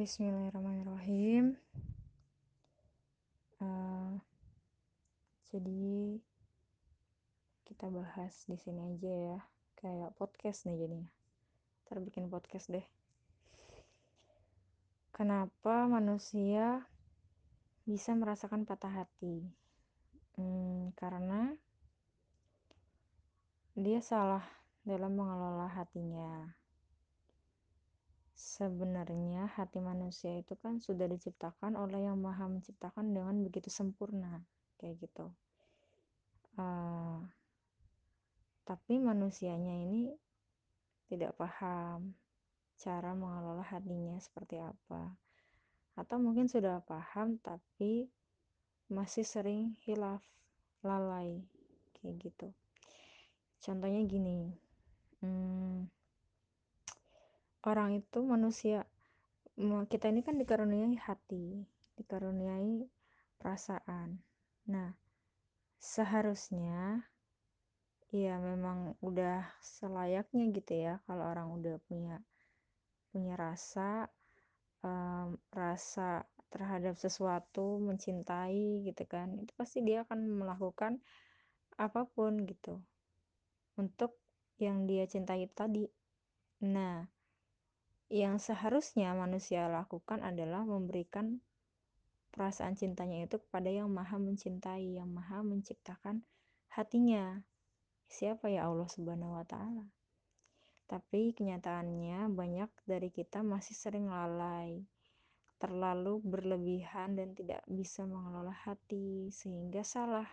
Bismillahirrahmanirrahim. 0.00 1.60
Uh, 3.60 4.16
jadi 5.52 6.16
kita 7.68 7.92
bahas 7.92 8.32
di 8.48 8.56
sini 8.56 8.96
aja 8.96 9.12
ya, 9.12 9.38
kayak 9.76 10.16
podcast 10.16 10.64
nih 10.64 10.80
jadinya. 10.80 11.12
Ntar 11.84 12.00
bikin 12.00 12.32
podcast 12.32 12.72
deh. 12.72 12.86
Kenapa 15.12 15.84
manusia 15.84 16.88
bisa 17.84 18.16
merasakan 18.16 18.64
patah 18.64 19.04
hati? 19.04 19.44
Hmm, 20.40 20.96
karena 20.96 21.52
dia 23.76 24.00
salah 24.00 24.48
dalam 24.80 25.12
mengelola 25.12 25.68
hatinya 25.68 26.56
sebenarnya 28.40 29.52
hati 29.52 29.84
manusia 29.84 30.40
itu 30.40 30.56
kan 30.56 30.80
sudah 30.80 31.04
diciptakan 31.04 31.76
oleh 31.76 32.08
yang 32.08 32.16
maha 32.16 32.48
menciptakan 32.48 33.12
dengan 33.12 33.36
begitu 33.44 33.68
sempurna 33.68 34.40
kayak 34.80 34.96
gitu. 35.04 35.28
Uh, 36.56 37.20
tapi 38.64 38.96
manusianya 38.96 39.76
ini 39.76 40.16
tidak 41.12 41.36
paham 41.36 42.16
cara 42.80 43.12
mengelola 43.12 43.60
hatinya 43.60 44.16
seperti 44.16 44.56
apa. 44.56 45.12
Atau 46.00 46.16
mungkin 46.16 46.48
sudah 46.48 46.80
paham 46.80 47.36
tapi 47.44 48.08
masih 48.88 49.28
sering 49.28 49.76
hilaf 49.84 50.24
lalai 50.80 51.44
kayak 52.00 52.16
gitu. 52.24 52.48
Contohnya 53.60 54.00
gini 54.08 54.56
hmm, 55.20 55.99
orang 57.64 58.00
itu 58.00 58.24
manusia 58.24 58.88
kita 59.60 60.08
ini 60.08 60.24
kan 60.24 60.40
dikaruniai 60.40 60.96
hati 60.96 61.60
dikaruniai 62.00 62.88
perasaan. 63.36 64.24
Nah 64.72 64.96
seharusnya 65.76 67.04
ya 68.10 68.40
memang 68.40 68.96
udah 69.04 69.44
selayaknya 69.62 70.50
gitu 70.56 70.72
ya 70.74 70.94
kalau 71.06 71.24
orang 71.30 71.48
udah 71.54 71.76
punya 71.86 72.18
punya 73.12 73.38
rasa 73.38 74.10
um, 74.82 75.38
rasa 75.54 76.26
terhadap 76.50 76.98
sesuatu 76.98 77.78
mencintai 77.78 78.82
gitu 78.82 79.04
kan 79.06 79.38
itu 79.38 79.52
pasti 79.54 79.86
dia 79.86 80.02
akan 80.02 80.42
melakukan 80.42 80.98
apa 81.78 82.02
pun 82.10 82.42
gitu 82.44 82.82
untuk 83.78 84.18
yang 84.60 84.84
dia 84.84 85.08
cintai 85.08 85.48
tadi. 85.48 85.88
Nah 86.66 87.19
yang 88.10 88.42
seharusnya 88.42 89.14
manusia 89.14 89.70
lakukan 89.70 90.18
adalah 90.26 90.66
memberikan 90.66 91.38
perasaan 92.34 92.74
cintanya 92.74 93.30
itu 93.30 93.38
kepada 93.38 93.70
yang 93.70 93.86
maha 93.86 94.18
mencintai, 94.18 94.98
yang 94.98 95.14
maha 95.14 95.46
menciptakan 95.46 96.26
hatinya. 96.74 97.38
Siapa 98.10 98.50
ya 98.50 98.66
Allah 98.66 98.90
subhanahu 98.90 99.38
wa 99.38 99.46
ta'ala. 99.46 99.86
Tapi 100.90 101.38
kenyataannya 101.38 102.26
banyak 102.34 102.70
dari 102.82 103.14
kita 103.14 103.46
masih 103.46 103.78
sering 103.78 104.10
lalai, 104.10 104.82
terlalu 105.62 106.18
berlebihan 106.18 107.14
dan 107.14 107.30
tidak 107.38 107.62
bisa 107.70 108.02
mengelola 108.10 108.50
hati, 108.50 109.30
sehingga 109.30 109.86
salah 109.86 110.26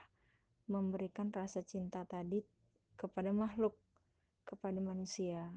memberikan 0.66 1.30
rasa 1.30 1.62
cinta 1.62 2.10
tadi 2.10 2.42
kepada 2.98 3.30
makhluk, 3.30 3.78
kepada 4.50 4.82
manusia 4.82 5.54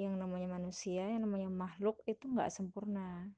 yang 0.00 0.16
namanya 0.16 0.56
manusia, 0.56 1.04
yang 1.04 1.28
namanya 1.28 1.52
makhluk 1.52 2.00
itu 2.08 2.24
nggak 2.24 2.48
sempurna. 2.48 3.28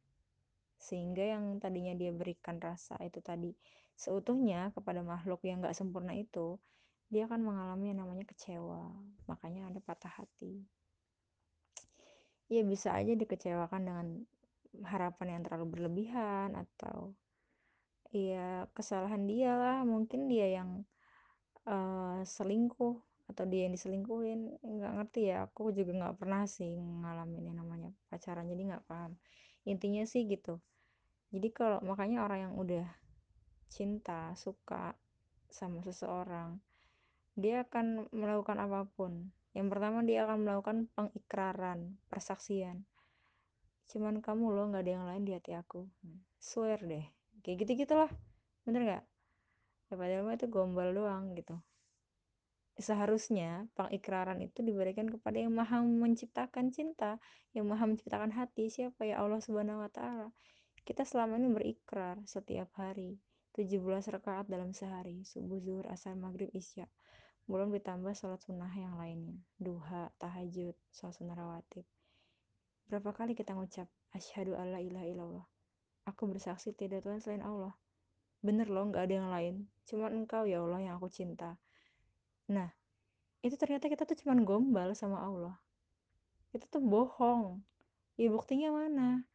Sehingga 0.78 1.34
yang 1.34 1.58
tadinya 1.58 1.94
dia 1.98 2.14
berikan 2.14 2.62
rasa 2.62 2.94
itu 3.02 3.18
tadi 3.18 3.50
seutuhnya 3.98 4.70
kepada 4.70 5.02
makhluk 5.02 5.42
yang 5.42 5.58
nggak 5.58 5.74
sempurna 5.74 6.14
itu, 6.14 6.58
dia 7.10 7.26
akan 7.26 7.42
mengalami 7.42 7.90
yang 7.90 8.06
namanya 8.06 8.24
kecewa. 8.30 8.94
Makanya 9.26 9.74
ada 9.74 9.82
patah 9.82 10.22
hati. 10.22 10.62
Ya 12.46 12.62
bisa 12.62 12.94
aja 12.94 13.12
dikecewakan 13.18 13.82
dengan 13.82 14.06
harapan 14.86 15.38
yang 15.38 15.42
terlalu 15.44 15.66
berlebihan 15.76 16.56
atau 16.56 17.12
ya 18.12 18.68
kesalahan 18.76 19.24
dia 19.24 19.56
lah 19.56 19.78
mungkin 19.88 20.28
dia 20.28 20.60
yang 20.60 20.84
uh, 21.64 22.20
selingkuh 22.24 23.00
atau 23.32 23.48
dia 23.48 23.66
yang 23.66 23.74
diselingkuhin 23.74 24.60
nggak 24.60 24.92
ngerti 25.00 25.32
ya. 25.32 25.48
Aku 25.48 25.72
juga 25.72 25.92
nggak 25.96 26.16
pernah 26.20 26.44
sih 26.44 26.78
ngalamin 26.78 27.52
yang 27.52 27.58
namanya 27.58 27.90
pacaran 28.12 28.46
jadi 28.46 28.76
nggak 28.76 28.84
paham. 28.84 29.16
Intinya 29.64 30.04
sih 30.04 30.28
gitu. 30.28 30.60
Jadi 31.32 31.48
kalau 31.50 31.80
makanya 31.80 32.28
orang 32.28 32.48
yang 32.50 32.54
udah 32.60 32.86
cinta 33.72 34.36
suka 34.36 34.92
sama 35.48 35.80
seseorang 35.80 36.60
dia 37.32 37.64
akan 37.64 38.12
melakukan 38.12 38.60
apa 38.60 38.84
pun. 38.92 39.32
Yang 39.56 39.66
pertama 39.72 40.04
dia 40.04 40.28
akan 40.28 40.38
melakukan 40.44 40.76
pengikraran 40.92 41.96
persaksian. 42.12 42.84
Cuman 43.88 44.20
kamu 44.20 44.52
loh 44.52 44.68
nggak 44.68 44.84
ada 44.84 44.92
yang 44.92 45.06
lain 45.08 45.24
di 45.24 45.32
hati 45.32 45.56
aku. 45.56 45.88
Swear 46.36 46.84
deh. 46.84 47.04
Kayak 47.40 47.64
gitu 47.64 47.88
gitulah 47.88 48.12
bener 48.68 48.80
nggak? 48.84 49.04
Ya 49.88 49.94
padahal 49.96 50.32
itu 50.32 50.48
gombal 50.48 50.92
doang 50.96 51.36
gitu 51.36 51.56
seharusnya 52.82 53.70
pengikraran 53.78 54.42
itu 54.42 54.60
diberikan 54.66 55.06
kepada 55.06 55.38
yang 55.38 55.54
maha 55.54 55.80
menciptakan 55.80 56.74
cinta 56.74 57.22
yang 57.54 57.70
maha 57.70 57.86
menciptakan 57.86 58.34
hati 58.34 58.68
siapa? 58.68 59.06
Ya 59.06 59.22
Allah 59.22 59.38
subhanahu 59.38 59.80
wa 59.80 59.90
ta'ala. 59.90 60.34
Kita 60.82 61.06
selama 61.06 61.38
ini 61.38 61.48
berikrar 61.54 62.18
setiap 62.26 62.74
hari 62.74 63.22
17 63.54 63.78
rakaat 64.18 64.50
dalam 64.50 64.74
sehari 64.74 65.22
subuh 65.22 65.62
zuhur 65.62 65.86
asar 65.86 66.18
maghrib 66.18 66.50
isya. 66.50 66.90
Belum 67.46 67.70
ditambah 67.70 68.10
sholat 68.18 68.42
sunnah 68.42 68.70
yang 68.74 68.98
lainnya 68.98 69.38
duha 69.62 70.10
tahajud 70.18 70.74
sholat 70.90 71.14
sunnah 71.14 71.38
rawatib. 71.38 71.86
Berapa 72.90 73.14
kali 73.14 73.38
kita 73.38 73.54
ngucap 73.54 73.86
asyhadu 74.12 74.58
alla 74.58 74.82
ilaha 74.82 75.06
illallah. 75.06 75.46
Aku 76.10 76.26
bersaksi 76.26 76.74
tidak 76.74 77.06
Tuhan 77.06 77.22
selain 77.22 77.46
Allah. 77.46 77.78
Bener 78.42 78.66
loh 78.66 78.90
nggak 78.90 79.06
ada 79.06 79.14
yang 79.14 79.30
lain. 79.30 79.54
Cuman 79.86 80.26
engkau 80.26 80.50
ya 80.50 80.58
Allah 80.58 80.82
yang 80.82 80.98
aku 80.98 81.06
cinta 81.06 81.62
Nah, 82.50 82.70
itu 83.42 83.54
ternyata 83.58 83.86
kita 83.86 84.06
tuh 84.06 84.16
cuman 84.22 84.42
gombal 84.42 84.94
sama 84.94 85.22
Allah. 85.22 85.56
Itu 86.54 86.66
tuh 86.66 86.82
bohong. 86.82 87.62
Ya 88.18 88.28
buktinya 88.30 88.70
mana? 88.70 89.26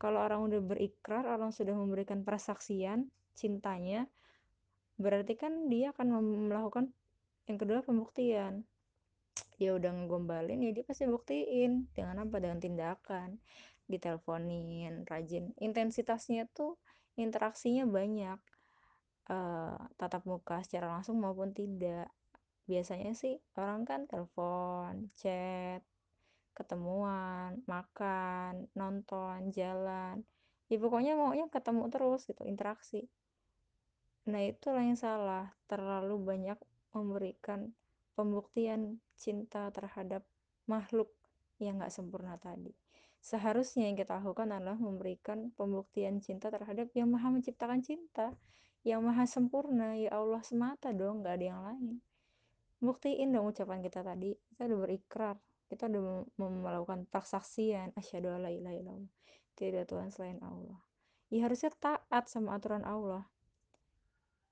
Kalau 0.00 0.24
orang 0.24 0.48
udah 0.48 0.60
berikrar, 0.64 1.28
orang 1.28 1.52
sudah 1.52 1.76
memberikan 1.76 2.24
persaksian 2.24 3.12
cintanya, 3.36 4.08
berarti 4.96 5.36
kan 5.36 5.68
dia 5.68 5.92
akan 5.92 6.16
melakukan 6.48 6.88
yang 7.44 7.60
kedua 7.60 7.84
pembuktian. 7.84 8.64
Dia 9.60 9.76
udah 9.76 9.92
ngegombalin, 9.92 10.64
ya 10.64 10.72
dia 10.72 10.84
pasti 10.88 11.04
buktiin. 11.04 11.92
Dengan 11.92 12.24
apa? 12.24 12.40
Dengan 12.40 12.56
tindakan. 12.64 13.36
Diteleponin, 13.84 15.04
rajin. 15.04 15.52
Intensitasnya 15.60 16.48
tuh 16.48 16.80
interaksinya 17.20 17.84
banyak. 17.84 18.40
Uh, 19.30 19.78
tatap 19.94 20.26
muka 20.26 20.58
secara 20.66 20.90
langsung 20.90 21.22
maupun 21.22 21.54
tidak 21.54 22.10
biasanya 22.66 23.14
sih 23.14 23.38
orang 23.54 23.86
kan 23.86 24.10
telepon, 24.10 25.06
chat, 25.14 25.86
ketemuan, 26.54 27.62
makan, 27.70 28.66
nonton, 28.74 29.54
jalan. 29.54 30.26
Ya 30.66 30.76
pokoknya 30.82 31.14
maunya 31.14 31.46
ketemu 31.46 31.86
terus 31.94 32.26
gitu, 32.26 32.42
interaksi. 32.42 33.06
Nah 34.30 34.42
itulah 34.46 34.82
yang 34.82 34.98
salah, 34.98 35.50
terlalu 35.66 36.18
banyak 36.20 36.58
memberikan 36.94 37.74
pembuktian 38.14 38.98
cinta 39.16 39.70
terhadap 39.70 40.26
makhluk 40.66 41.10
yang 41.58 41.80
gak 41.82 41.94
sempurna 41.94 42.38
tadi. 42.38 42.70
Seharusnya 43.20 43.90
yang 43.90 43.98
kita 43.98 44.22
lakukan 44.22 44.48
adalah 44.54 44.78
memberikan 44.78 45.52
pembuktian 45.58 46.24
cinta 46.24 46.48
terhadap 46.48 46.88
yang 46.96 47.10
maha 47.12 47.28
menciptakan 47.28 47.84
cinta, 47.84 48.32
yang 48.80 49.04
maha 49.04 49.28
sempurna, 49.28 49.92
ya 49.96 50.16
Allah 50.16 50.40
semata 50.40 50.92
dong, 50.96 51.20
gak 51.20 51.36
ada 51.36 51.46
yang 51.52 51.62
lain. 51.62 52.00
Buktiin 52.80 53.28
dong 53.36 53.52
ucapan 53.52 53.84
kita 53.84 54.00
tadi 54.00 54.32
kita 54.32 54.64
udah 54.64 54.78
berikrar 54.88 55.36
kita 55.68 55.86
udah 55.86 56.26
melakukan 56.40 57.04
persaksian 57.12 57.92
asyhadu 57.94 58.32
alla 58.32 58.48
ilaha 58.48 58.74
illallah. 58.74 59.12
Tidak 59.54 59.84
Tuhan 59.84 60.08
selain 60.08 60.40
Allah. 60.40 60.80
Ya 61.28 61.46
harusnya 61.46 61.70
taat 61.76 62.26
sama 62.26 62.56
aturan 62.56 62.82
Allah. 62.82 63.28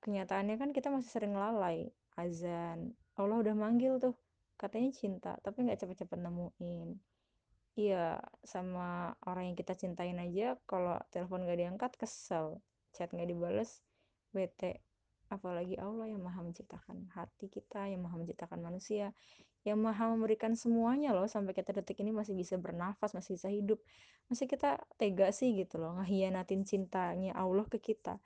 Kenyataannya 0.04 0.60
kan 0.60 0.70
kita 0.70 0.92
masih 0.92 1.10
sering 1.10 1.34
lalai 1.34 1.90
azan. 2.14 2.94
Allah 3.18 3.36
udah 3.42 3.56
manggil 3.56 3.98
tuh 3.98 4.14
katanya 4.60 4.94
cinta 4.94 5.32
tapi 5.40 5.66
nggak 5.66 5.80
cepet-cepet 5.82 6.20
nemuin. 6.20 7.00
Iya 7.80 8.20
sama 8.44 9.16
orang 9.26 9.50
yang 9.50 9.56
kita 9.58 9.74
cintain 9.74 10.20
aja 10.20 10.54
kalau 10.68 11.00
telepon 11.10 11.48
gak 11.48 11.58
diangkat 11.58 11.92
kesel. 11.98 12.62
Chat 12.94 13.10
nggak 13.10 13.26
dibales 13.32 13.82
bete. 14.32 14.82
Apalagi 15.28 15.76
Allah 15.76 16.08
yang 16.08 16.24
maha 16.24 16.40
menciptakan 16.40 17.12
hati 17.12 17.52
kita 17.52 17.84
yang 17.84 18.00
maha 18.00 18.16
menciptakan 18.16 18.64
manusia 18.64 19.12
yang 19.66 19.82
maha 19.82 20.08
memberikan 20.08 20.56
semuanya 20.56 21.12
loh 21.12 21.28
sampai 21.28 21.52
kita 21.52 21.76
detik 21.76 22.00
ini 22.00 22.14
masih 22.14 22.32
bisa 22.32 22.56
bernafas 22.56 23.12
masih 23.12 23.36
bisa 23.36 23.48
hidup. 23.52 23.82
Masih 24.32 24.48
kita 24.48 24.80
tega 24.96 25.28
sih 25.34 25.52
gitu 25.52 25.76
loh 25.76 26.00
ngehianatin 26.00 26.64
cintanya 26.64 27.36
Allah 27.36 27.68
ke 27.68 27.76
kita. 27.76 28.16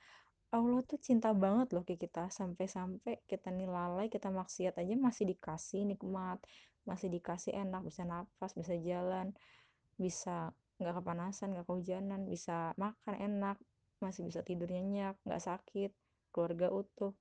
Allah 0.52 0.84
tuh 0.84 1.00
cinta 1.00 1.32
banget 1.32 1.72
loh 1.72 1.80
ke 1.80 1.96
kita 1.96 2.28
sampai-sampai 2.28 3.24
kita 3.24 3.48
nih 3.48 3.64
lalai 3.64 4.12
kita 4.12 4.28
maksiat 4.28 4.76
aja 4.76 4.94
masih 5.00 5.24
dikasih 5.32 5.88
nikmat 5.88 6.44
masih 6.84 7.08
dikasih 7.08 7.56
enak 7.56 7.80
bisa 7.88 8.04
nafas 8.04 8.52
bisa 8.52 8.76
jalan 8.76 9.32
bisa 9.96 10.52
nggak 10.76 11.00
kepanasan 11.00 11.56
nggak 11.56 11.64
kehujanan 11.64 12.28
bisa 12.28 12.76
makan 12.76 13.14
enak 13.16 13.56
masih 14.02 14.26
bisa 14.26 14.42
tidur 14.42 14.68
nyenyak 14.68 15.16
nggak 15.22 15.42
sakit 15.42 15.90
keluarga 16.34 16.68
utuh. 16.74 17.14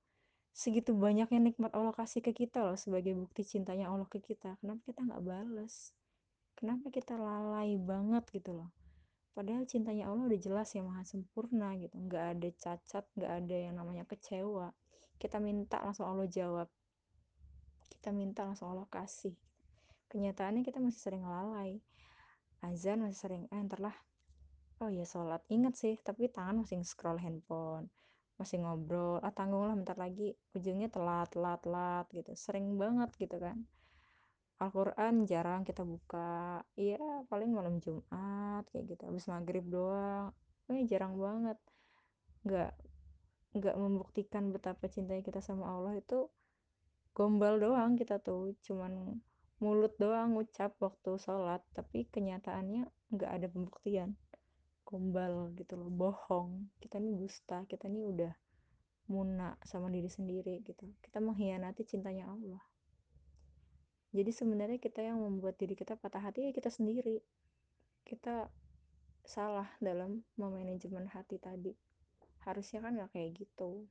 Segitu 0.52 0.92
banyaknya 0.92 1.40
nikmat 1.40 1.72
Allah 1.72 1.96
kasih 1.96 2.20
ke 2.20 2.36
kita 2.36 2.60
loh 2.60 2.76
sebagai 2.76 3.16
bukti 3.16 3.46
cintanya 3.46 3.88
Allah 3.88 4.04
ke 4.10 4.20
kita. 4.20 4.60
Kenapa 4.60 4.82
kita 4.84 5.00
nggak 5.00 5.22
balas 5.24 5.94
kenapa 6.62 6.94
kita 6.94 7.18
lalai 7.18 7.74
banget 7.74 8.22
gitu 8.30 8.54
loh? 8.54 8.70
Padahal 9.34 9.66
cintanya 9.66 10.06
Allah 10.06 10.30
udah 10.30 10.38
jelas 10.38 10.70
ya 10.76 10.86
maha 10.86 11.02
sempurna 11.02 11.74
gitu. 11.74 11.98
Nggak 11.98 12.24
ada 12.38 12.48
cacat 12.54 13.04
nggak 13.18 13.32
ada 13.42 13.56
yang 13.56 13.74
namanya 13.74 14.06
kecewa. 14.06 14.70
Kita 15.18 15.42
minta 15.42 15.82
langsung 15.82 16.06
Allah 16.06 16.30
jawab. 16.30 16.70
Kita 17.90 18.14
minta 18.14 18.46
langsung 18.46 18.70
Allah 18.70 18.86
kasih. 18.86 19.34
Kenyataannya 20.06 20.62
kita 20.62 20.78
masih 20.78 21.00
sering 21.02 21.24
lalai. 21.26 21.82
Azan 22.62 23.02
masih 23.02 23.18
sering. 23.18 23.42
Eh 23.50 23.58
entarlah 23.58 23.96
oh 24.82 24.90
ya 24.90 25.06
sholat. 25.06 25.42
Inget 25.54 25.74
sih 25.78 25.94
tapi 26.02 26.26
tangan 26.26 26.66
masih 26.66 26.82
scroll 26.82 27.22
handphone 27.22 27.86
masih 28.42 28.58
ngobrol. 28.58 29.22
Ah 29.22 29.30
tanggung 29.30 29.62
lah 29.70 29.78
bentar 29.78 29.94
lagi 29.94 30.34
ujungnya 30.56 30.90
telat 30.90 31.30
telat 31.30 31.62
telat 31.62 32.06
gitu. 32.10 32.34
Sering 32.34 32.74
banget 32.74 33.14
gitu 33.14 33.38
kan. 33.38 33.62
Al-Quran 34.58 35.14
jarang 35.30 35.62
kita 35.62 35.86
buka. 35.86 36.62
Iya 36.74 37.26
paling 37.30 37.54
malam 37.54 37.78
Jumat 37.78 38.66
kayak 38.74 38.84
gitu. 38.90 39.02
Habis 39.06 39.30
maghrib 39.30 39.64
doang. 39.70 40.34
Eh 40.66 40.82
jarang 40.90 41.14
banget. 41.18 41.58
Nggak 42.42 42.72
nggak 43.52 43.76
membuktikan 43.78 44.50
betapa 44.50 44.88
cintanya 44.90 45.22
kita 45.22 45.44
sama 45.44 45.70
Allah 45.70 45.94
itu 46.02 46.26
gombal 47.14 47.62
doang 47.62 47.94
kita 47.94 48.18
tuh. 48.18 48.58
Cuman 48.66 49.22
mulut 49.62 49.94
doang 50.02 50.34
ngucap 50.34 50.74
waktu 50.82 51.14
sholat 51.22 51.62
tapi 51.70 52.10
kenyataannya 52.10 52.90
nggak 53.14 53.30
ada 53.30 53.46
pembuktian 53.46 54.18
gombal 54.92 55.56
gitu 55.56 55.80
loh 55.80 55.88
bohong. 55.88 56.68
Kita 56.76 57.00
nih 57.00 57.16
dusta 57.16 57.64
kita 57.64 57.88
nih 57.88 58.04
udah 58.04 58.32
muna 59.08 59.56
sama 59.64 59.88
diri 59.88 60.12
sendiri 60.12 60.60
gitu. 60.60 60.84
Kita 61.00 61.24
mengkhianati 61.24 61.88
cintanya 61.88 62.28
Allah. 62.28 62.60
Jadi 64.12 64.28
sebenarnya 64.28 64.76
kita 64.76 65.00
yang 65.00 65.24
membuat 65.24 65.56
diri 65.56 65.72
kita 65.72 65.96
patah 65.96 66.20
hati 66.20 66.44
ya 66.44 66.52
kita 66.52 66.68
sendiri. 66.68 67.24
Kita 68.04 68.52
salah 69.24 69.72
dalam 69.80 70.20
memanajemen 70.36 71.08
hati 71.08 71.40
tadi. 71.40 71.72
Harusnya 72.44 72.84
kan 72.84 72.92
nggak 73.00 73.16
kayak 73.16 73.32
gitu. 73.40 73.88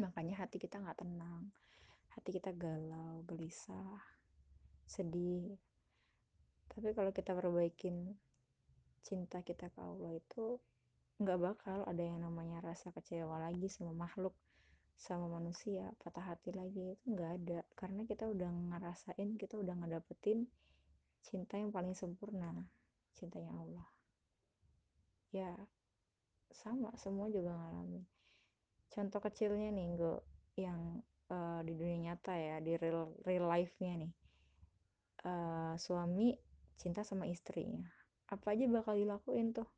Makanya 0.00 0.40
hati 0.40 0.56
kita 0.56 0.80
nggak 0.80 1.04
tenang. 1.04 1.52
Hati 2.16 2.32
kita 2.32 2.56
galau 2.56 3.20
gelisah 3.28 4.00
sedih. 4.88 5.60
Tapi 6.72 6.96
kalau 6.96 7.12
kita 7.12 7.36
perbaikin 7.36 8.16
cinta 9.06 9.38
kita 9.46 9.70
ke 9.70 9.78
Allah 9.78 10.18
itu 10.18 10.58
nggak 11.22 11.38
bakal 11.38 11.86
ada 11.86 12.02
yang 12.02 12.18
namanya 12.18 12.58
rasa 12.58 12.90
kecewa 12.90 13.38
lagi 13.38 13.70
sama 13.70 13.94
makhluk 13.94 14.34
sama 14.98 15.30
manusia 15.30 15.94
patah 16.02 16.34
hati 16.34 16.50
lagi 16.50 16.98
itu 16.98 17.04
nggak 17.14 17.30
ada. 17.38 17.60
Karena 17.78 18.02
kita 18.02 18.26
udah 18.26 18.50
ngerasain 18.50 19.38
kita 19.38 19.54
udah 19.54 19.78
ngedapetin 19.78 20.50
cinta 21.22 21.54
yang 21.54 21.70
paling 21.70 21.94
sempurna 21.94 22.50
cintanya 23.14 23.54
Allah. 23.54 23.86
Ya 25.30 25.54
sama 26.50 26.90
semua 26.98 27.30
juga 27.30 27.54
ngalamin. 27.54 28.02
Contoh 28.90 29.22
kecilnya 29.22 29.70
nih 29.70 29.94
gue 29.94 30.18
yang 30.58 31.04
uh, 31.30 31.60
di 31.62 31.78
dunia 31.78 32.10
nyata 32.10 32.34
ya 32.34 32.58
di 32.58 32.74
real 32.74 33.14
real 33.22 33.46
life 33.46 33.76
nya 33.78 34.02
nih. 34.02 34.12
Uh, 35.22 35.74
suami 35.78 36.34
cinta 36.76 37.00
sama 37.06 37.24
istrinya 37.24 37.95
apa 38.26 38.46
aja 38.54 38.66
bakal 38.66 38.98
dilakuin 38.98 39.54
tuh? 39.54 39.68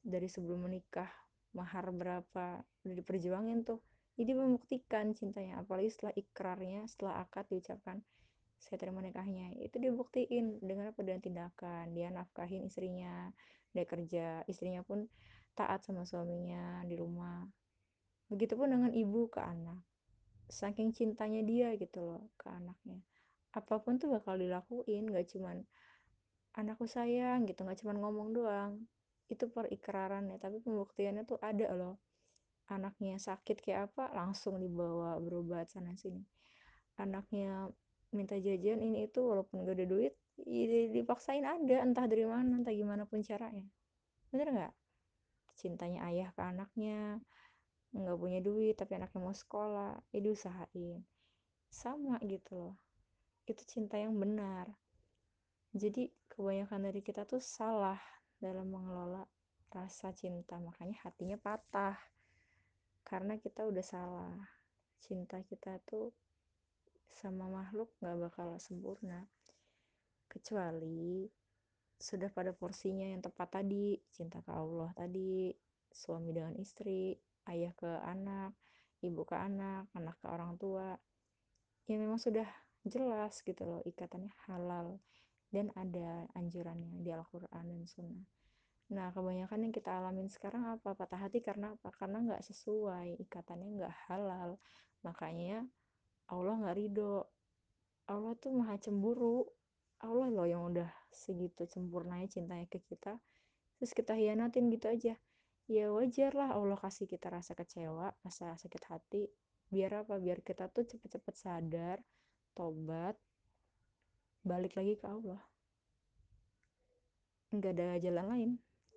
Dari 0.00 0.28
sebelum 0.30 0.64
menikah 0.64 1.08
mahar 1.52 1.88
berapa 1.92 2.60
udah 2.62 2.96
diperjuangin 2.96 3.64
tuh. 3.68 3.80
Jadi 4.18 4.34
membuktikan 4.34 5.14
cintanya 5.14 5.62
apalagi 5.62 5.94
setelah 5.94 6.14
ikrarnya 6.18 6.88
setelah 6.90 7.22
akad 7.22 7.46
diucapkan 7.52 8.02
saya 8.58 8.76
terima 8.82 8.98
nikahnya. 8.98 9.54
Itu 9.62 9.78
dibuktiin 9.78 10.58
dengan 10.58 10.90
apa? 10.90 11.00
Dengan 11.06 11.22
tindakan. 11.22 11.94
Dia 11.94 12.10
nafkahin 12.10 12.66
istrinya 12.66 13.30
dia 13.72 13.84
kerja 13.84 14.42
istrinya 14.50 14.82
pun 14.82 15.06
taat 15.54 15.86
sama 15.86 16.02
suaminya 16.02 16.82
di 16.88 16.98
rumah. 16.98 17.46
Begitupun 18.28 18.74
dengan 18.74 18.92
ibu 18.92 19.30
ke 19.30 19.38
anak. 19.38 19.80
Saking 20.48 20.96
cintanya 20.96 21.44
dia 21.44 21.76
gitu 21.76 22.02
loh 22.02 22.32
ke 22.40 22.48
anaknya. 22.48 22.98
Apa 23.52 23.80
pun 23.80 24.00
tuh 24.00 24.12
bakal 24.12 24.40
dilakuin 24.40 25.08
gak 25.12 25.28
cuman 25.32 25.64
anakku 26.56 26.88
sayang 26.88 27.44
gitu 27.44 27.66
nggak 27.66 27.84
cuma 27.84 27.92
ngomong 27.98 28.32
doang. 28.32 28.72
Itu 29.28 29.52
perikraran 29.52 30.32
ya 30.32 30.40
tapi 30.40 30.64
pembuktiannya 30.64 31.28
tuh 31.28 31.36
ada 31.44 31.68
loh. 31.76 32.00
Anaknya 32.68 33.20
sakit 33.20 33.64
kayak 33.64 33.92
apa 33.92 34.12
langsung 34.12 34.60
dibawa 34.60 35.16
berobat 35.20 35.68
sana 35.68 35.92
sini. 35.96 36.24
Anaknya 37.00 37.68
minta 38.12 38.36
jajan 38.40 38.80
ini 38.80 39.04
itu 39.04 39.20
walaupun 39.20 39.68
gak 39.68 39.76
ada 39.76 39.84
duit 39.84 40.16
dipaksain 40.94 41.44
ada 41.44 41.82
entah 41.84 42.06
dari 42.06 42.24
mana 42.24 42.62
entah 42.62 42.72
gimana 42.72 43.04
pun 43.04 43.20
caranya. 43.20 43.66
Bener 44.30 44.48
nggak? 44.54 44.74
Cintanya 45.58 46.06
ayah 46.08 46.30
ke 46.32 46.40
anaknya 46.40 47.18
nggak 47.90 48.18
punya 48.20 48.40
duit 48.44 48.76
tapi 48.76 48.96
anaknya 49.00 49.18
mau 49.18 49.34
sekolah 49.34 49.98
ya 50.14 50.20
diusahain. 50.22 51.02
Sama 51.68 52.16
gitu 52.24 52.52
loh. 52.54 52.74
Itu 53.48 53.64
cinta 53.66 53.98
yang 53.98 54.16
benar 54.16 54.70
jadi 55.76 56.08
kebanyakan 56.32 56.88
dari 56.88 57.04
kita 57.04 57.28
tuh 57.28 57.44
salah 57.44 58.00
dalam 58.40 58.72
mengelola 58.72 59.26
rasa 59.68 60.16
cinta 60.16 60.56
makanya 60.56 60.96
hatinya 61.04 61.36
patah 61.36 61.98
karena 63.04 63.36
kita 63.36 63.64
udah 63.68 63.84
salah. 63.84 64.36
Cinta 65.00 65.40
kita 65.44 65.80
tuh 65.88 66.12
sama 67.08 67.48
makhluk 67.48 67.88
gak 68.04 68.16
bakal 68.20 68.60
sempurna 68.60 69.24
kecuali 70.28 71.24
sudah 71.98 72.28
pada 72.30 72.52
porsinya 72.52 73.08
yang 73.08 73.24
tepat 73.24 73.58
tadi 73.58 73.96
cinta 74.12 74.38
ke 74.44 74.52
Allah 74.54 74.92
tadi 74.94 75.50
suami 75.90 76.30
dengan 76.30 76.54
istri 76.60 77.16
ayah 77.48 77.72
ke 77.74 77.90
anak 78.06 78.54
ibu 79.02 79.24
ke 79.24 79.34
anak 79.34 79.88
anak 79.96 80.16
ke 80.20 80.26
orang 80.28 80.56
tua. 80.60 80.96
Ya 81.88 81.96
memang 81.96 82.20
sudah 82.20 82.46
jelas 82.84 83.40
gitu 83.44 83.64
loh 83.64 83.80
ikatannya 83.84 84.32
halal 84.48 85.00
dan 85.48 85.72
ada 85.76 86.28
anjurannya 86.36 87.00
di 87.00 87.10
Al-Quran 87.12 87.64
dan 87.64 87.82
Sunnah. 87.88 88.26
Nah 88.88 89.12
kebanyakan 89.12 89.68
yang 89.68 89.72
kita 89.72 90.00
alamin 90.00 90.32
sekarang 90.32 90.64
apa? 90.64 90.96
Patah 90.96 91.28
hati 91.28 91.44
karena 91.44 91.76
apa? 91.76 91.92
Karena 91.92 92.24
nggak 92.24 92.40
sesuai 92.40 93.20
ikatannya 93.20 93.68
nggak 93.80 93.94
halal. 94.08 94.56
Makanya 95.04 95.64
Allah 96.32 96.54
nggak 96.56 96.76
ridho. 96.76 97.28
Allah 98.08 98.32
tuh 98.40 98.52
maha 98.56 98.80
cemburu. 98.80 99.44
Allah 100.00 100.32
loh 100.32 100.48
yang 100.48 100.72
udah 100.72 100.88
segitu 101.12 101.68
sempurnanya 101.68 102.28
cintanya 102.32 102.64
ke 102.64 102.80
kita. 102.80 103.20
Terus 103.76 103.92
kita 103.92 104.16
hianatin 104.16 104.72
gitu 104.72 104.88
aja. 104.88 105.14
Ya 105.68 105.92
wajar 105.92 106.32
lah 106.32 106.56
Allah 106.56 106.80
kasih 106.80 107.04
kita 107.04 107.28
rasa 107.28 107.52
kecewa 107.52 108.16
rasa 108.24 108.56
sakit 108.56 108.82
hati. 108.88 109.28
Biar 109.68 110.00
apa? 110.00 110.16
Biar 110.16 110.40
kita 110.40 110.72
tuh 110.72 110.88
cepet-cepet 110.88 111.34
sadar 111.36 112.00
tobat 112.56 113.20
balik 114.48 114.72
lagi 114.80 114.96
ke 114.96 115.04
Allah. 115.04 115.36
Nggak 117.52 117.72
ada 117.76 117.88
jalan 118.00 118.26
lain 118.32 118.50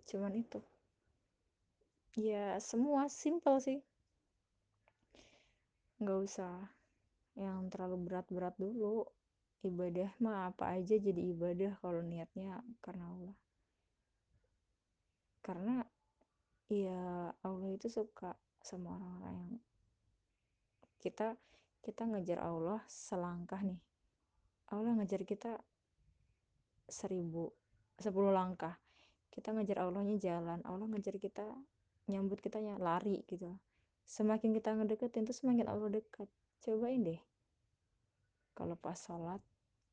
cuman 0.08 0.34
itu. 0.40 0.60
Ya 2.16 2.60
semua 2.64 3.12
simple 3.12 3.60
sih. 3.60 3.80
Nggak 6.00 6.20
usah 6.28 6.56
yang 7.36 7.68
terlalu 7.68 8.08
berat-berat 8.08 8.56
dulu. 8.56 9.08
Ibadah 9.62 10.10
mah 10.18 10.50
apa 10.50 10.74
aja 10.74 10.98
jadi 10.98 11.22
ibadah 11.36 11.78
kalau 11.84 12.02
niatnya 12.02 12.64
karena 12.82 13.06
Allah. 13.12 13.38
Karena 15.46 15.86
ya 16.72 17.30
Allah 17.44 17.70
itu 17.70 17.92
suka 17.92 18.34
sama 18.64 18.96
orang-orang 18.96 19.36
yang 19.38 19.54
kita 21.02 21.34
kita 21.82 22.06
ngejar 22.06 22.40
Allah 22.42 22.82
selangkah 22.86 23.62
nih 23.62 23.82
Allah 24.72 24.96
ngejar 24.96 25.28
kita 25.28 25.60
seribu 26.88 27.52
sepuluh 28.00 28.32
langkah. 28.32 28.80
Kita 29.32 29.52
ngejar 29.52 29.84
Allahnya 29.84 30.16
jalan 30.20 30.60
Allah 30.64 30.88
ngejar 30.92 31.16
kita 31.20 31.44
nyambut 32.08 32.40
kita 32.40 32.60
ya 32.60 32.76
lari 32.80 33.24
gitu. 33.28 33.52
Semakin 34.08 34.52
kita 34.52 34.76
ngedeketin 34.76 35.24
tuh 35.28 35.36
semakin 35.36 35.72
Allah 35.72 35.88
dekat. 35.88 36.28
Cobain 36.64 37.00
deh. 37.04 37.22
Kalau 38.56 38.76
pas 38.76 38.96
sholat 38.96 39.40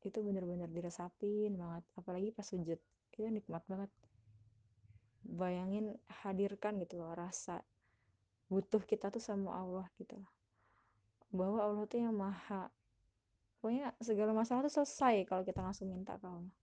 itu 0.03 0.19
bener-bener 0.19 0.67
diresapin 0.67 1.55
banget. 1.55 1.83
Apalagi 1.95 2.35
pas 2.35 2.43
sujud 2.43 2.79
itu 2.79 3.27
nikmat 3.27 3.63
banget. 3.67 3.91
Bayangin 5.23 5.95
hadirkan 6.23 6.79
gitu 6.79 6.99
loh 6.99 7.15
rasa 7.15 7.63
butuh 8.47 8.81
kita 8.83 9.11
tuh 9.11 9.23
sama 9.23 9.55
Allah 9.55 9.87
gitu. 9.99 10.19
Bahwa 11.31 11.63
Allah 11.63 11.83
tuh 11.85 12.01
yang 12.01 12.15
maha 12.15 12.71
pokoknya 13.59 13.91
segala 13.99 14.31
masalah 14.31 14.63
tuh 14.63 14.81
selesai 14.81 15.27
kalau 15.27 15.43
kita 15.43 15.59
langsung 15.59 15.91
minta 15.91 16.15
ke 16.15 16.23
Allah. 16.23 16.55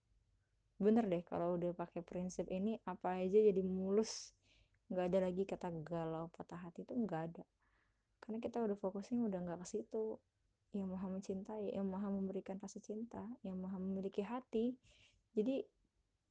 Bener 0.80 1.04
deh 1.04 1.20
kalau 1.28 1.60
udah 1.60 1.76
pakai 1.76 2.00
prinsip 2.00 2.48
ini 2.48 2.80
apa 2.88 3.20
aja 3.20 3.36
jadi 3.36 3.60
mulus. 3.60 4.32
Nggak 4.88 5.04
ada 5.12 5.18
lagi 5.28 5.42
kata 5.44 5.68
galau 5.84 6.32
patah 6.32 6.56
hati 6.56 6.88
itu 6.88 6.96
nggak 6.96 7.22
ada. 7.32 7.44
Karena 8.24 8.40
kita 8.40 8.64
udah 8.64 8.76
fokusnya 8.80 9.28
udah 9.28 9.40
nggak 9.44 9.60
ke 9.60 9.66
situ. 9.68 10.16
Yang 10.72 10.88
maha 10.96 11.06
mencintai 11.12 11.72
yang 11.76 11.88
maha 11.88 12.08
memberikan 12.08 12.56
rasa 12.60 12.80
cinta 12.80 13.20
yang 13.44 13.60
maha 13.60 13.76
memiliki 13.76 14.24
hati. 14.24 14.72
Jadi 15.36 15.60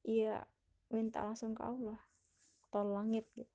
ya 0.02 0.42
minta 0.90 1.22
langsung 1.22 1.54
ke 1.54 1.62
Allah. 1.62 2.02
Tol 2.74 2.90
langit 2.90 3.30
gitu. 3.38 3.54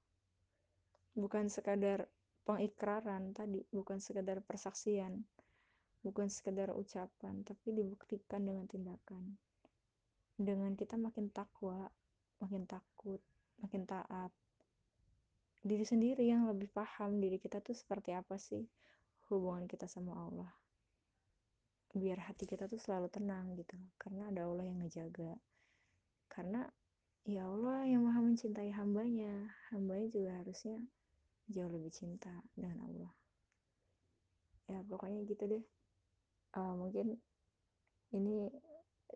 Bukan 1.18 1.50
sekadar 1.50 2.06
pengikraran 2.46 3.34
tadi 3.34 3.66
bukan 3.74 3.98
sekadar 3.98 4.42
persaksian 4.46 5.26
bukan 6.00 6.32
sekadar 6.32 6.72
ucapan 6.72 7.44
tapi 7.44 7.76
dibuktikan 7.76 8.40
dengan 8.44 8.64
tindakan. 8.64 9.36
Dengan 10.40 10.72
kita 10.72 10.96
makin 10.96 11.28
takwa 11.28 11.92
makin 12.40 12.64
takut 12.64 13.20
makin 13.60 13.84
taat. 13.84 14.32
Diri 15.60 15.84
sendiri 15.84 16.24
yang 16.24 16.48
lebih 16.48 16.72
paham 16.72 17.20
diri 17.20 17.36
kita 17.36 17.60
tuh 17.60 17.76
seperti 17.76 18.16
apa 18.16 18.40
sih 18.40 18.64
hubungan 19.28 19.68
kita 19.68 19.84
sama 19.84 20.16
Allah. 20.16 20.50
Biar 21.92 22.24
hati 22.24 22.48
kita 22.48 22.64
tuh 22.64 22.80
selalu 22.80 23.12
tenang 23.12 23.52
gitu 23.60 23.76
karena 24.00 24.32
ada 24.32 24.48
Allah 24.48 24.64
yang 24.64 24.80
ngejaga. 24.80 25.36
Karena 26.32 26.64
ya 27.28 27.44
Allah 27.44 27.84
yang 27.84 28.08
maha 28.08 28.24
mencintai 28.24 28.72
hambanya 28.72 29.52
hambanya 29.68 30.08
juga 30.08 30.40
harusnya 30.40 30.80
jauh 31.52 31.68
lebih 31.68 31.92
cinta 31.92 32.32
dengan 32.56 32.80
Allah. 32.88 33.12
Ya 34.70 34.80
pokoknya 34.86 35.28
gitu 35.28 35.44
deh 35.44 35.64
uh, 36.56 36.74
mungkin 36.78 37.18
ini 38.14 38.50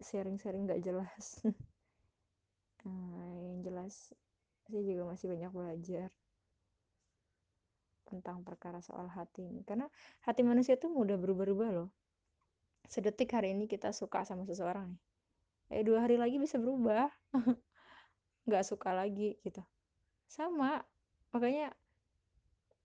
sharing-sharing 0.02 0.66
gak 0.66 0.82
jelas. 0.82 1.42
Uh, 2.84 3.40
yang 3.50 3.62
jelas 3.64 4.14
saya 4.64 4.80
juga 4.80 5.04
masih 5.04 5.28
banyak 5.28 5.52
belajar 5.52 6.08
tentang 8.04 8.44
perkara 8.44 8.80
soal 8.80 9.10
hati 9.10 9.46
ini. 9.46 9.62
Karena 9.64 9.90
hati 10.24 10.44
manusia 10.44 10.78
tuh 10.78 10.92
mudah 10.92 11.18
berubah-ubah 11.18 11.70
loh. 11.72 11.90
Sedetik 12.88 13.32
hari 13.32 13.56
ini 13.56 13.64
kita 13.66 13.90
suka 13.96 14.22
sama 14.28 14.44
seseorang 14.44 14.92
nih 14.92 15.02
eh 15.72 15.82
dua 15.82 16.04
hari 16.04 16.20
lagi 16.20 16.36
bisa 16.36 16.60
berubah. 16.60 17.08
Nggak 18.48 18.64
suka 18.68 18.92
lagi 18.92 19.40
gitu. 19.40 19.64
Sama 20.28 20.84
makanya 21.32 21.72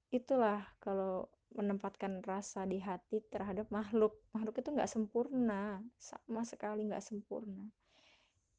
itulah 0.09 0.65
kalau 0.81 1.29
menempatkan 1.53 2.21
rasa 2.21 2.65
di 2.69 2.77
hati 2.77 3.25
terhadap 3.29 3.69
makhluk. 3.73 4.17
Makhluk 4.35 4.61
itu 4.61 4.69
nggak 4.69 4.89
sempurna 4.89 5.81
sama 5.97 6.45
sekali 6.45 6.85
nggak 6.85 7.01
sempurna. 7.01 7.65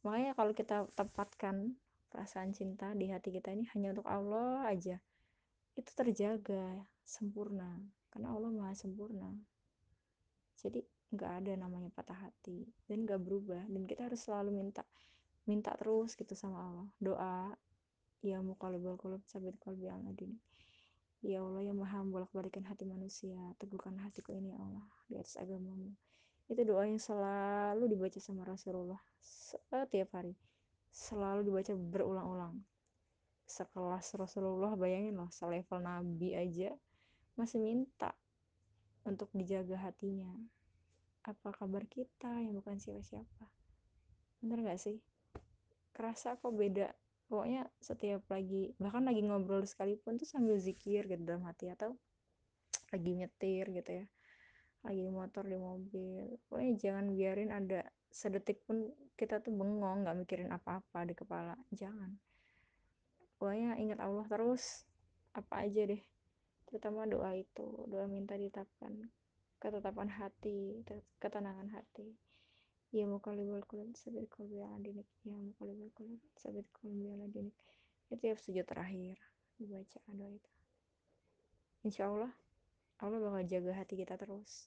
Makanya 0.02 0.32
kalau 0.34 0.52
kita 0.56 0.88
tempatkan 0.96 1.76
perasaan 2.10 2.50
cinta 2.50 2.90
di 2.96 3.06
hati 3.12 3.30
kita 3.30 3.54
ini 3.54 3.68
hanya 3.76 3.94
untuk 3.94 4.08
Allah 4.10 4.66
aja 4.66 4.98
itu 5.78 5.90
terjaga 5.94 6.82
sempurna. 7.06 7.78
Karena 8.10 8.34
Allah 8.34 8.50
maha 8.50 8.74
sempurna. 8.74 9.30
Jadi 10.58 10.82
nggak 11.10 11.32
ada 11.42 11.52
namanya 11.58 11.90
patah 11.94 12.26
hati 12.26 12.66
dan 12.90 13.06
nggak 13.06 13.22
berubah. 13.22 13.62
Dan 13.70 13.86
kita 13.86 14.10
harus 14.10 14.20
selalu 14.26 14.50
minta 14.50 14.82
minta 15.46 15.72
terus 15.78 16.18
gitu 16.18 16.34
sama 16.34 16.58
Allah. 16.66 16.88
Doa 16.98 17.54
ya 18.20 18.42
mukalibul 18.44 19.00
kulub 19.00 19.24
sabit 19.24 19.56
kalbi 19.64 19.88
aladini 19.88 20.36
ya 21.20 21.44
Allah 21.44 21.60
yang 21.60 21.76
maha 21.76 22.00
bolak 22.00 22.32
balikan 22.32 22.64
hati 22.64 22.88
manusia 22.88 23.36
teguhkan 23.60 23.96
hatiku 24.00 24.32
ini 24.32 24.56
ya 24.56 24.58
Allah 24.60 24.86
di 25.08 25.14
atas 25.20 25.36
agamamu. 25.36 25.92
Itu 26.50 26.66
doa 26.66 26.88
yang 26.88 26.98
selalu 26.98 27.86
dibaca 27.86 28.18
sama 28.18 28.42
Rasulullah 28.48 28.98
setiap 29.22 30.16
hari. 30.16 30.34
Selalu 30.90 31.46
dibaca 31.46 31.72
berulang-ulang. 31.76 32.58
Sekelas 33.46 34.14
Rasulullah 34.18 34.74
bayangin 34.74 35.14
loh 35.14 35.30
selevel 35.30 35.78
Nabi 35.82 36.34
aja 36.34 36.74
masih 37.38 37.62
minta 37.62 38.16
untuk 39.04 39.30
dijaga 39.36 39.78
hatinya. 39.78 40.30
Apa 41.22 41.52
kabar 41.52 41.84
kita 41.86 42.40
yang 42.40 42.56
bukan 42.56 42.80
siapa-siapa? 42.80 43.46
Bener 44.40 44.64
gak 44.64 44.80
sih? 44.80 44.98
Kerasa 45.92 46.40
kok 46.40 46.56
beda 46.56 46.90
pokoknya 47.30 47.62
setiap 47.78 48.26
lagi 48.26 48.74
bahkan 48.82 49.06
lagi 49.06 49.22
ngobrol 49.22 49.62
sekalipun 49.62 50.18
tuh 50.18 50.26
sambil 50.26 50.58
zikir 50.58 51.06
gitu 51.06 51.22
dalam 51.22 51.46
hati 51.46 51.70
atau 51.70 51.94
lagi 52.90 53.10
nyetir 53.14 53.70
gitu 53.70 53.90
ya. 54.02 54.06
Lagi 54.82 55.00
di 55.06 55.12
motor 55.14 55.46
di 55.46 55.54
mobil. 55.54 56.26
Pokoknya 56.50 56.72
jangan 56.74 57.14
biarin 57.14 57.54
ada 57.54 57.86
sedetik 58.10 58.66
pun 58.66 58.90
kita 59.14 59.38
tuh 59.38 59.54
bengong 59.54 60.02
nggak 60.02 60.18
mikirin 60.26 60.50
apa-apa 60.50 61.06
di 61.06 61.14
kepala. 61.14 61.54
Jangan. 61.70 62.18
Pokoknya 63.38 63.78
ingat 63.78 64.02
Allah 64.02 64.26
terus 64.26 64.82
apa 65.30 65.62
aja 65.62 65.86
deh. 65.86 66.02
Terutama 66.66 67.06
doa 67.06 67.30
itu 67.38 67.86
doa 67.86 68.10
minta 68.10 68.34
ditetapkan. 68.34 69.06
Ketetapan 69.62 70.08
hati 70.10 70.82
ketenangan 71.22 71.70
hati 71.78 72.29
ya 72.90 73.06
mukalibul 73.06 73.62
kulub 73.70 73.94
sabit 73.94 74.26
qalbi 74.26 74.58
ala 74.58 74.78
dinik 74.82 75.06
ya 75.22 75.38
mukalibul 75.38 75.90
kulub 75.94 76.18
sabit 76.34 76.66
qalbi 76.74 77.06
ala 77.06 77.30
dinik 77.30 77.54
itu 78.10 78.22
ya 78.26 78.34
sujud 78.34 78.66
terakhir 78.66 79.14
dibaca 79.54 80.00
doa 80.10 80.30
itu. 80.34 80.50
Insya 81.86 82.10
Allah 82.10 82.32
Allah 83.00 83.18
bakal 83.22 83.42
jaga 83.46 83.72
hati 83.78 83.94
kita 83.94 84.18
terus. 84.18 84.66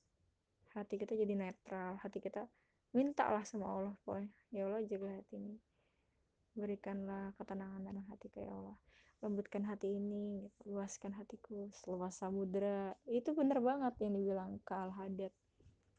Hati 0.73 0.95
kita 0.97 1.13
jadi 1.13 1.35
netral 1.35 1.99
hati 1.99 2.23
kita 2.23 2.47
mintalah 2.95 3.43
sama 3.43 3.67
Allah 3.67 3.93
pokoknya. 4.07 4.31
Ya 4.55 4.65
Allah 4.71 4.81
jaga 4.87 5.19
hati 5.19 5.35
ini. 5.37 5.59
Berikanlah 6.55 7.35
ketenangan 7.35 7.83
dalam 7.83 8.05
hati 8.07 8.31
ya 8.31 8.47
Allah. 8.47 8.77
Lembutkan 9.19 9.67
hati 9.67 9.99
ini 9.99 10.47
gitu. 10.47 10.75
luaskan 10.75 11.15
hatiku 11.15 11.71
seluas 11.75 12.15
samudra 12.15 12.95
itu 13.07 13.31
bener 13.31 13.59
banget 13.63 13.95
yang 14.03 14.19
dibilang 14.19 14.59
ke 14.63 14.73
Al 14.75 14.91
Hadad 14.91 15.31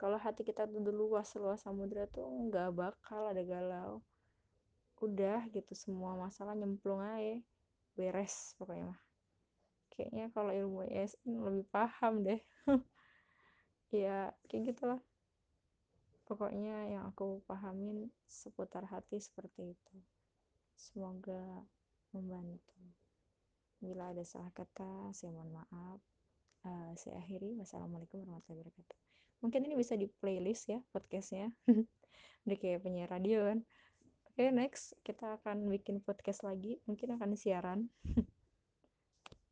kalau 0.01 0.19
hati 0.19 0.43
kita 0.43 0.67
tuh 0.67 0.81
luas 0.91 1.31
seluas 1.31 1.63
samudra 1.63 2.05
tuh 2.11 2.27
nggak 2.49 2.71
bakal 2.75 3.31
ada 3.31 3.43
galau 3.43 4.03
udah 5.03 5.45
gitu 5.53 5.73
semua 5.77 6.17
masalah 6.17 6.57
nyemplung 6.57 7.03
aja 7.03 7.39
beres 7.95 8.57
pokoknya 8.57 8.95
mah 8.95 9.01
kayaknya 9.93 10.33
kalau 10.35 10.51
ilmu 10.51 10.89
ESN 10.91 11.39
lebih 11.45 11.67
paham 11.71 12.25
deh 12.25 12.41
ya 14.05 14.33
kayak 14.49 14.75
gitulah 14.75 15.01
pokoknya 16.25 16.89
yang 16.89 17.05
aku 17.13 17.45
pahamin 17.45 18.09
seputar 18.27 18.89
hati 18.89 19.21
seperti 19.21 19.77
itu 19.77 19.97
Semoga 20.85 21.65
membantu. 22.13 22.79
Bila 23.79 24.11
ada 24.11 24.25
salah 24.27 24.51
kata, 24.51 25.15
saya 25.15 25.31
mohon 25.31 25.55
maaf. 25.55 26.01
Uh, 26.65 26.93
saya 26.97 27.21
akhiri. 27.21 27.55
Wassalamualaikum 27.61 28.21
warahmatullahi 28.25 28.69
wabarakatuh. 28.69 29.04
Mungkin 29.45 29.69
ini 29.69 29.77
bisa 29.77 29.93
di 29.93 30.09
playlist 30.09 30.73
ya 30.73 30.81
podcastnya. 30.89 31.53
Udah 32.49 32.57
kayak 32.57 32.81
penyiar 32.81 33.13
radio 33.13 33.45
kan. 33.45 33.61
Oke, 34.33 34.41
okay, 34.41 34.49
next 34.49 34.97
kita 35.05 35.37
akan 35.37 35.69
bikin 35.69 36.01
podcast 36.01 36.41
lagi. 36.49 36.81
Mungkin 36.89 37.21
akan 37.21 37.37
siaran. 37.37 37.93